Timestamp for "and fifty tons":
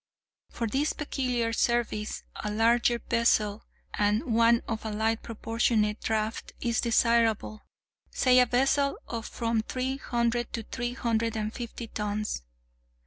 11.37-12.41